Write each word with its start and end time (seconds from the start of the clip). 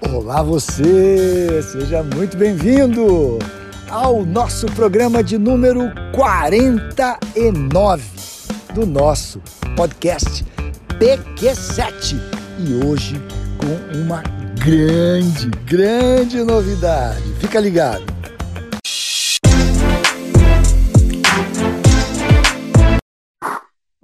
Olá 0.00 0.42
você, 0.42 1.62
seja 1.62 2.02
muito 2.02 2.36
bem-vindo 2.36 3.38
ao 3.88 4.26
nosso 4.26 4.66
programa 4.66 5.24
de 5.24 5.38
número 5.38 5.90
49 6.12 8.02
do 8.74 8.84
nosso 8.86 9.40
podcast 9.74 10.44
PQ7 10.98 12.20
e 12.58 12.84
hoje 12.84 13.18
com 13.56 13.98
uma 13.98 14.22
grande, 14.62 15.48
grande 15.64 16.42
novidade. 16.44 17.32
Fica 17.40 17.58
ligado. 17.58 18.15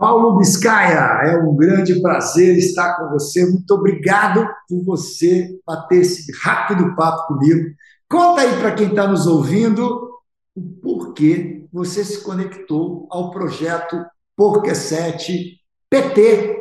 Paulo 0.03 0.37
Biscaia, 0.37 1.31
é 1.31 1.37
um 1.37 1.55
grande 1.55 2.03
prazer 2.03 2.59
estar 2.59 2.97
com 2.97 3.09
você. 3.11 3.47
Muito 3.49 3.71
obrigado 3.73 4.45
por 4.69 4.85
você 4.85 5.61
bater 5.65 6.01
esse 6.01 6.33
rápido 6.43 6.97
papo 6.97 7.29
comigo. 7.29 7.73
Conta 8.11 8.41
aí 8.41 8.59
para 8.59 8.75
quem 8.75 8.89
está 8.89 9.07
nos 9.07 9.29
ouvindo 9.29 10.11
o 10.57 10.61
porquê 10.83 11.69
você 11.73 12.05
se 12.05 12.21
conectou 12.25 13.07
ao 13.13 13.31
projeto 13.31 14.05
Porquê 14.37 14.75
7 14.75 15.61
PT, 15.89 16.57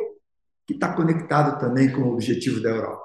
que 0.64 0.74
está 0.74 0.94
conectado 0.94 1.58
também 1.58 1.90
com 1.90 2.02
o 2.02 2.12
objetivo 2.12 2.62
da 2.62 2.68
Europa. 2.68 3.02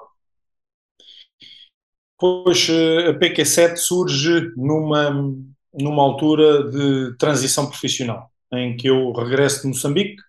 Pois 2.16 2.68
eh, 2.70 3.08
a 3.08 3.18
PQ7 3.18 3.74
surge 3.74 4.52
numa, 4.56 5.10
numa 5.74 6.02
altura 6.04 6.70
de 6.70 7.16
transição 7.18 7.66
profissional, 7.66 8.30
em 8.52 8.76
que 8.76 8.86
eu 8.86 9.10
regresso 9.10 9.62
de 9.62 9.68
Moçambique 9.68 10.27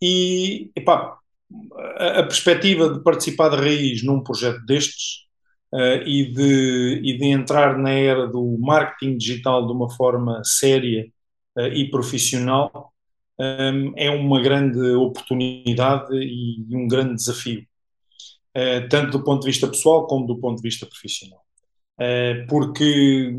e, 0.00 0.70
epá, 0.76 1.18
a, 1.96 2.22
perspectiva 2.22 2.92
de 2.92 3.02
participar 3.02 3.50
de 3.50 3.56
raiz 3.56 4.02
num 4.02 4.22
projeto 4.22 4.64
destes 4.64 5.26
uh, 5.72 6.02
e, 6.06 6.32
de, 6.32 7.00
e 7.02 7.18
de 7.18 7.26
entrar 7.26 7.78
na 7.78 7.90
era 7.90 8.26
do 8.26 8.56
marketing 8.58 9.16
digital 9.16 9.66
de 9.66 9.72
uma 9.72 9.90
forma 9.90 10.42
séria 10.44 11.06
uh, 11.56 11.66
e 11.66 11.90
profissional 11.90 12.92
um, 13.38 13.44
ehm, 13.44 13.92
é 13.96 14.10
uma 14.10 14.42
grande 14.42 14.80
oportunidade 14.92 16.14
e, 16.14 16.64
um 16.70 16.86
grande 16.88 17.14
desafio, 17.14 17.66
uh, 18.56 18.88
tanto 18.88 19.18
do 19.18 19.24
ponto 19.24 19.42
de 19.42 19.46
vista 19.46 19.66
pessoal 19.66 20.06
como 20.06 20.26
do 20.26 20.38
ponto 20.38 20.56
de 20.56 20.68
vista 20.68 20.86
profissional. 20.86 21.42
porque 22.48 23.34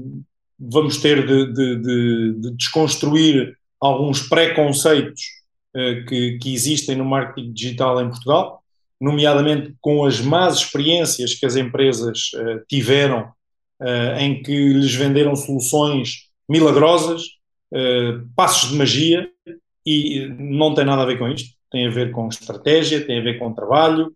vamos 0.59 0.97
ter 0.97 1.25
de, 1.25 1.53
de, 1.53 1.75
de, 1.81 2.33
de 2.41 2.51
desconstruir 2.57 3.57
alguns 3.79 4.27
preconceitos 4.27 5.38
que, 6.07 6.37
que 6.39 6.53
existem 6.53 6.95
no 6.95 7.05
marketing 7.05 7.53
digital 7.53 8.01
em 8.01 8.09
Portugal, 8.09 8.63
nomeadamente 8.99 9.73
com 9.79 10.03
as 10.03 10.19
más 10.19 10.57
experiências 10.57 11.33
que 11.33 11.45
as 11.45 11.55
empresas 11.55 12.31
uh, 12.33 12.61
tiveram, 12.67 13.31
uh, 13.81 14.19
em 14.19 14.43
que 14.43 14.73
lhes 14.73 14.93
venderam 14.93 15.35
soluções 15.35 16.29
milagrosas, 16.47 17.23
uh, 17.71 18.27
passos 18.35 18.71
de 18.71 18.75
magia, 18.75 19.29
e 19.85 20.27
não 20.37 20.73
tem 20.73 20.85
nada 20.85 21.03
a 21.03 21.05
ver 21.05 21.17
com 21.17 21.29
isto. 21.29 21.57
Tem 21.71 21.87
a 21.87 21.89
ver 21.89 22.11
com 22.11 22.27
estratégia, 22.27 23.05
tem 23.05 23.19
a 23.19 23.23
ver 23.23 23.39
com 23.39 23.53
trabalho, 23.53 24.13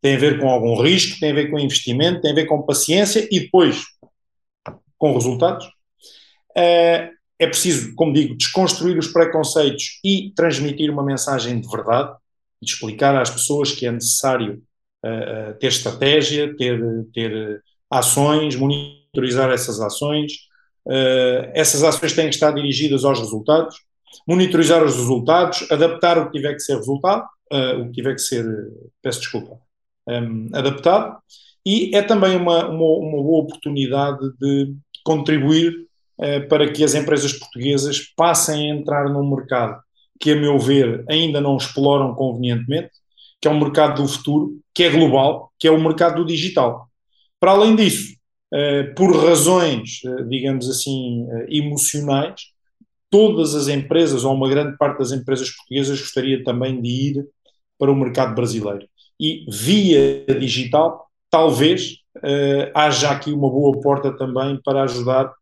tem 0.00 0.16
a 0.16 0.18
ver 0.18 0.38
com 0.38 0.48
algum 0.48 0.80
risco, 0.80 1.18
tem 1.18 1.30
a 1.30 1.34
ver 1.34 1.50
com 1.50 1.58
investimento, 1.58 2.20
tem 2.20 2.32
a 2.32 2.34
ver 2.34 2.46
com 2.46 2.62
paciência 2.62 3.26
e 3.30 3.40
depois 3.40 3.82
com 4.98 5.14
resultados. 5.14 5.66
Uh, 6.56 7.17
é 7.38 7.46
preciso, 7.46 7.94
como 7.94 8.12
digo, 8.12 8.36
desconstruir 8.36 8.98
os 8.98 9.08
preconceitos 9.08 10.00
e 10.04 10.32
transmitir 10.34 10.90
uma 10.90 11.04
mensagem 11.04 11.60
de 11.60 11.68
verdade, 11.68 12.12
de 12.60 12.72
explicar 12.72 13.16
às 13.16 13.30
pessoas 13.30 13.72
que 13.72 13.86
é 13.86 13.92
necessário 13.92 14.62
uh, 15.04 15.54
ter 15.58 15.68
estratégia, 15.68 16.56
ter, 16.56 16.80
ter 17.14 17.62
ações, 17.88 18.56
monitorizar 18.56 19.50
essas 19.50 19.80
ações. 19.80 20.32
Uh, 20.84 21.50
essas 21.54 21.84
ações 21.84 22.12
têm 22.12 22.28
que 22.28 22.34
estar 22.34 22.50
dirigidas 22.50 23.04
aos 23.04 23.20
resultados, 23.20 23.76
monitorizar 24.26 24.82
os 24.82 24.96
resultados, 24.96 25.70
adaptar 25.70 26.18
o 26.18 26.26
que 26.26 26.38
tiver 26.38 26.54
que 26.54 26.60
ser 26.60 26.76
resultado, 26.76 27.24
uh, 27.52 27.82
o 27.82 27.86
que 27.86 27.92
tiver 27.92 28.14
que 28.14 28.22
ser, 28.22 28.44
peço 29.00 29.20
desculpa, 29.20 29.58
um, 30.08 30.48
adaptado, 30.52 31.18
e 31.64 31.94
é 31.94 32.02
também 32.02 32.36
uma, 32.36 32.66
uma, 32.66 32.98
uma 32.98 33.22
boa 33.22 33.42
oportunidade 33.44 34.18
de 34.40 34.74
contribuir 35.04 35.87
para 36.48 36.70
que 36.72 36.82
as 36.82 36.94
empresas 36.94 37.32
portuguesas 37.32 38.00
passem 38.16 38.70
a 38.70 38.74
entrar 38.74 39.08
num 39.08 39.28
mercado 39.28 39.80
que, 40.18 40.32
a 40.32 40.36
meu 40.36 40.58
ver, 40.58 41.04
ainda 41.08 41.40
não 41.40 41.56
exploram 41.56 42.14
convenientemente, 42.14 42.90
que 43.40 43.46
é 43.46 43.50
um 43.50 43.60
mercado 43.60 44.02
do 44.02 44.08
futuro, 44.08 44.58
que 44.74 44.82
é 44.82 44.90
global, 44.90 45.52
que 45.58 45.68
é 45.68 45.70
o 45.70 45.80
mercado 45.80 46.16
do 46.16 46.26
digital. 46.26 46.88
Para 47.38 47.52
além 47.52 47.76
disso, 47.76 48.16
eh, 48.52 48.82
por 48.96 49.14
razões, 49.16 50.00
eh, 50.04 50.24
digamos 50.24 50.68
assim, 50.68 51.26
emocionais, 51.48 52.40
todas 53.10 53.54
as 53.54 53.68
empresas, 53.68 54.24
ou 54.24 54.34
uma 54.34 54.48
grande 54.48 54.76
parte 54.76 54.98
das 54.98 55.12
empresas 55.12 55.50
portuguesas, 55.50 56.00
gostaria 56.00 56.42
também 56.42 56.80
de 56.80 56.88
ir 56.88 57.26
para 57.78 57.92
o 57.92 57.96
mercado 57.96 58.34
brasileiro. 58.34 58.88
E 59.20 59.46
via 59.48 60.24
digital, 60.38 61.06
talvez 61.30 61.98
haja 62.74 63.10
aqui 63.10 63.32
uma 63.32 63.48
boa 63.48 63.80
porta 63.80 64.12
também 64.16 64.60
para 64.64 64.82
ajudar 64.82 65.32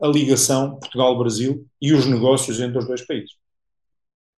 a 0.00 0.06
ligação 0.06 0.76
Portugal-Brasil 0.78 1.66
e 1.80 1.92
os 1.92 2.06
negócios 2.06 2.60
entre 2.60 2.78
os 2.78 2.86
dois 2.86 3.04
países. 3.06 3.32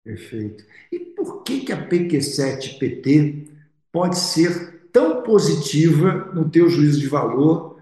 Perfeito. 0.05 0.65
E 0.91 0.99
por 0.99 1.43
que, 1.43 1.61
que 1.61 1.73
a 1.73 1.89
PQ7PT 1.89 3.49
pode 3.93 4.19
ser 4.19 4.89
tão 4.93 5.23
positiva 5.23 6.31
no 6.35 6.51
teu 6.51 6.69
juízo 6.69 7.01
de 7.01 7.09
valor 7.09 7.81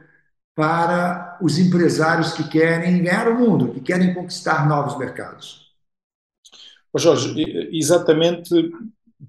para 0.54 1.38
os 1.40 1.58
empresários 1.58 2.32
que 2.32 2.48
querem 2.48 3.02
ganhar 3.02 3.28
o 3.28 3.38
mundo, 3.38 3.72
que 3.72 3.80
querem 3.80 4.12
conquistar 4.12 4.68
novos 4.68 4.98
mercados? 4.98 5.70
Jorge, 6.96 7.34
exatamente 7.72 8.70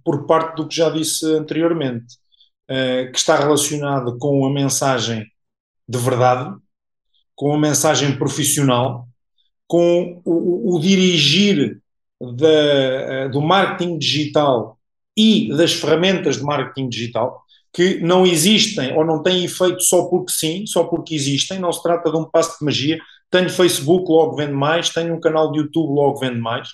por 0.04 0.26
parte 0.26 0.56
do 0.56 0.68
que 0.68 0.76
já 0.76 0.90
disse 0.90 1.26
anteriormente, 1.34 2.18
eh, 2.68 3.08
que 3.08 3.18
está 3.18 3.36
relacionado 3.38 4.18
com 4.18 4.46
a 4.46 4.50
mensagem 4.50 5.26
de 5.88 5.98
verdade, 5.98 6.58
com 7.42 7.56
a 7.56 7.58
mensagem 7.58 8.16
profissional, 8.20 9.08
com 9.68 10.22
o, 10.24 10.76
o 10.76 10.80
dirigir 10.80 11.82
da, 12.36 12.48
eh, 12.48 13.30
do 13.30 13.42
marketing 13.42 13.98
digital 13.98 14.78
e 15.18 15.50
das 15.50 15.74
ferramentas 15.74 16.38
de 16.38 16.44
marketing 16.44 16.88
digital, 16.88 17.42
que 17.74 18.00
não 18.00 18.28
existem 18.28 18.96
ou 18.96 19.04
não 19.04 19.24
têm 19.24 19.44
efeito 19.44 19.82
só 19.82 20.06
porque 20.06 20.32
sim, 20.32 20.68
só 20.68 20.84
porque 20.84 21.16
existem, 21.16 21.58
não 21.58 21.74
se 21.74 21.82
trata 21.82 22.12
de 22.12 22.18
um 22.18 22.26
passo 22.26 22.60
de 22.60 22.64
magia. 22.64 23.00
Tenho 23.32 23.50
Facebook, 23.50 24.06
logo 24.08 24.36
vendo 24.36 24.54
mais, 24.54 24.92
tenho 24.92 25.16
um 25.16 25.20
canal 25.20 25.52
de 25.52 25.62
YouTube, 25.62 25.96
logo 25.96 26.20
vendo 26.20 26.40
mais. 26.40 26.68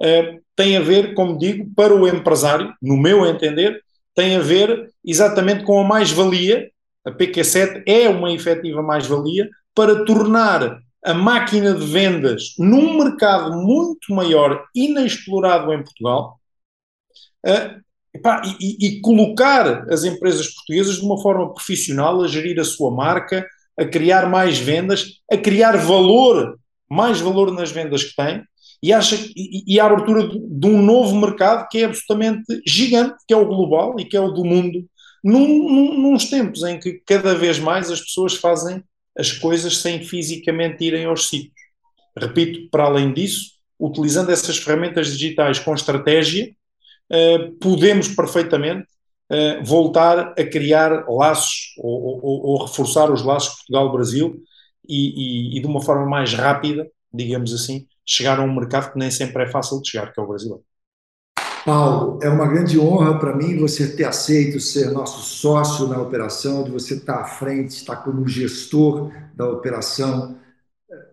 Uh, 0.00 0.40
tem 0.56 0.78
a 0.78 0.80
ver, 0.80 1.12
como 1.12 1.36
digo, 1.36 1.70
para 1.76 1.94
o 1.94 2.08
empresário, 2.08 2.72
no 2.80 2.96
meu 2.96 3.26
entender, 3.26 3.82
tem 4.14 4.34
a 4.34 4.40
ver 4.40 4.88
exatamente 5.04 5.62
com 5.62 5.78
a 5.78 5.84
mais-valia. 5.84 6.70
A 7.04 7.10
PQ7 7.10 7.82
é 7.86 8.08
uma 8.08 8.32
efetiva 8.32 8.82
mais-valia 8.82 9.46
para 9.76 10.04
tornar 10.06 10.80
a 11.04 11.14
máquina 11.14 11.74
de 11.74 11.86
vendas 11.86 12.54
num 12.58 12.96
mercado 12.98 13.52
muito 13.52 14.12
maior, 14.12 14.64
inexplorado 14.74 15.72
em 15.72 15.84
Portugal, 15.84 16.40
uh, 17.46 17.80
epá, 18.12 18.42
e, 18.58 18.86
e, 18.86 19.00
colocar 19.02 19.86
as 19.92 20.02
empresas 20.02 20.48
portuguesas 20.48 20.96
de 20.96 21.02
uma 21.02 21.20
forma 21.20 21.52
profissional 21.52 22.22
a 22.22 22.26
gerir 22.26 22.58
a 22.58 22.64
sua 22.64 22.90
marca, 22.90 23.46
a 23.78 23.84
criar 23.84 24.28
mais 24.28 24.58
vendas, 24.58 25.20
a 25.30 25.36
criar 25.36 25.76
valor, 25.76 26.58
mais 26.90 27.20
valor 27.20 27.52
nas 27.52 27.70
vendas 27.70 28.02
que 28.02 28.16
têm, 28.16 28.42
e, 28.82 28.92
acha, 28.92 29.14
e, 29.36 29.74
e 29.74 29.78
a 29.78 29.86
abertura 29.86 30.26
de, 30.26 30.38
de, 30.38 30.66
um 30.66 30.82
novo 30.82 31.14
mercado 31.16 31.68
que 31.68 31.78
é 31.78 31.84
absolutamente 31.84 32.62
gigante, 32.66 33.16
que 33.28 33.34
é 33.34 33.36
o 33.36 33.46
global 33.46 33.94
e 33.98 34.04
que 34.04 34.16
é 34.16 34.20
o 34.20 34.30
do 34.30 34.44
mundo, 34.44 34.84
num, 35.22 35.46
num, 35.46 36.12
nos 36.12 36.28
tempos 36.28 36.62
em 36.62 36.78
que 36.78 37.00
cada 37.06 37.34
vez 37.34 37.58
mais 37.58 37.90
as 37.90 38.00
pessoas 38.00 38.34
fazem 38.34 38.82
as 39.18 39.32
coisas 39.32 39.78
sem 39.78 40.02
fisicamente 40.02 40.84
irem 40.84 41.06
aos 41.06 41.28
sítios. 41.28 41.54
Repito, 42.16 42.68
para 42.70 42.84
além 42.84 43.12
disso, 43.12 43.52
utilizando 43.78 44.30
essas 44.30 44.58
ferramentas 44.58 45.08
digitais 45.08 45.58
com 45.58 45.74
estratégia, 45.74 46.54
uh, 47.12 47.52
podemos 47.60 48.08
perfeitamente 48.08 48.86
uh, 49.30 49.64
voltar 49.64 50.32
a 50.38 50.44
criar 50.44 51.06
laços 51.08 51.74
ou, 51.78 52.20
ou, 52.22 52.46
ou 52.46 52.64
reforçar 52.64 53.10
os 53.10 53.22
laços 53.22 53.56
Portugal-Brasil 53.56 54.42
e, 54.88 55.54
e, 55.54 55.58
e, 55.58 55.60
de 55.60 55.66
uma 55.66 55.82
forma 55.82 56.06
mais 56.06 56.32
rápida, 56.32 56.88
digamos 57.12 57.52
assim, 57.52 57.86
chegar 58.04 58.38
a 58.38 58.42
um 58.42 58.54
mercado 58.54 58.92
que 58.92 58.98
nem 58.98 59.10
sempre 59.10 59.42
é 59.42 59.46
fácil 59.46 59.80
de 59.82 59.90
chegar, 59.90 60.12
que 60.12 60.20
é 60.20 60.22
o 60.22 60.26
brasileiro. 60.26 60.64
Paulo, 61.66 62.20
é 62.22 62.28
uma 62.28 62.46
grande 62.46 62.78
honra 62.78 63.18
para 63.18 63.34
mim 63.34 63.58
você 63.58 63.88
ter 63.88 64.04
aceito 64.04 64.60
ser 64.60 64.92
nosso 64.92 65.20
sócio 65.22 65.88
na 65.88 66.00
operação, 66.00 66.62
de 66.62 66.70
você 66.70 66.94
estar 66.94 67.16
à 67.16 67.24
frente, 67.24 67.70
estar 67.70 67.96
como 67.96 68.28
gestor 68.28 69.10
da 69.34 69.50
operação 69.50 70.38
eh, 70.88 71.06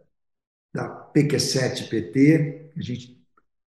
da 0.72 0.88
PQ7PT. 1.12 2.70
A 2.78 2.82
gente 2.84 3.20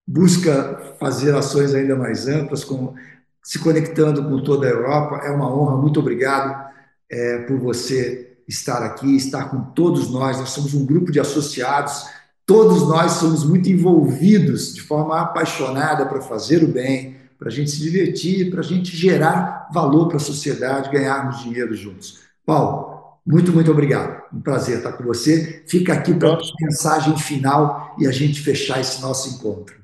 busca 0.07 0.95
fazer 1.01 1.35
ações 1.35 1.75
ainda 1.75 1.97
mais 1.97 2.29
amplas, 2.29 2.63
com, 2.65 2.95
se 3.43 3.59
conectando 3.61 4.23
com 4.23 4.43
toda 4.43 4.67
a 4.67 4.71
Europa. 4.71 5.23
É 5.25 5.31
uma 5.31 5.51
honra, 5.51 5.79
muito 5.79 6.01
obrigado 6.01 6.71
é, 7.11 7.39
por 7.47 7.59
você 7.59 8.37
estar 8.47 8.83
aqui, 8.83 9.17
estar 9.17 9.49
com 9.51 9.73
todos 9.73 10.11
nós. 10.11 10.39
Nós 10.39 10.51
somos 10.51 10.75
um 10.75 10.85
grupo 10.85 11.11
de 11.11 11.19
associados, 11.19 12.05
todos 12.47 12.89
nós 12.89 13.13
somos 13.13 13.45
muito 13.45 13.69
envolvidos 13.69 14.75
de 14.75 14.81
forma 14.81 15.21
apaixonada 15.21 16.07
para 16.07 16.21
fazer 16.21 16.63
o 16.63 16.69
bem, 16.69 17.17
para 17.39 17.49
a 17.49 17.51
gente 17.51 17.71
se 17.71 17.81
divertir, 17.81 18.51
para 18.51 18.61
a 18.61 18.65
gente 18.65 18.97
gerar 18.97 19.69
valor 19.73 20.09
para 20.09 20.17
a 20.17 20.21
sociedade, 20.21 20.91
ganharmos 20.91 21.43
dinheiro 21.43 21.75
juntos. 21.75 22.21
Paulo, 22.45 23.19
muito, 23.27 23.53
muito 23.53 23.71
obrigado. 23.71 24.23
Um 24.33 24.41
prazer 24.41 24.79
estar 24.79 24.93
com 24.93 25.05
você. 25.05 25.65
Fica 25.67 25.95
aqui 25.95 26.13
para 26.15 26.35
a 26.35 26.39
mensagem 26.61 27.17
final 27.19 27.97
e 27.99 28.07
a 28.07 28.13
gente 28.13 28.41
fechar 28.41 28.81
esse 28.81 29.01
nosso 29.01 29.35
encontro. 29.35 29.83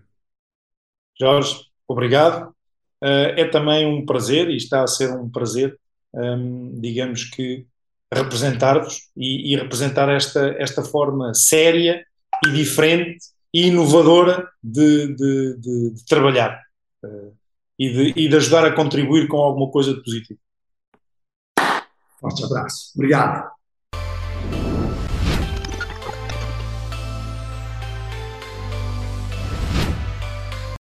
Jorge, 1.18 1.56
obrigado. 1.88 2.54
Eh, 3.02 3.42
é 3.42 3.44
também 3.48 3.86
um 3.86 4.04
prazer, 4.04 4.50
e 4.50 4.56
está 4.56 4.82
a 4.82 4.86
ser 4.86 5.10
um 5.16 5.28
prazer, 5.28 5.78
ehm, 6.14 6.80
digamos 6.80 7.24
que, 7.24 7.66
representar-vos 8.12 9.08
e, 9.16 9.52
e, 9.52 9.56
representar 9.56 10.08
esta, 10.08 10.54
esta 10.58 10.82
forma 10.82 11.32
séria 11.32 12.04
e 12.46 12.50
diferente 12.52 13.18
e 13.52 13.66
inovadora 13.68 14.48
de, 14.62 15.14
de, 15.14 15.56
de, 15.58 15.90
de 15.94 16.04
trabalhar 16.06 16.60
uh, 17.04 17.36
e, 17.78 18.12
e 18.16 18.28
de 18.28 18.36
ajudar 18.36 18.64
a 18.64 18.74
contribuir 18.74 19.26
com 19.28 19.38
alguma 19.38 19.70
coisa 19.70 19.94
de 19.94 20.02
positivo. 20.02 20.40
Forte 22.20 22.44
abraço. 22.44 22.92
Obrigado. 22.94 23.59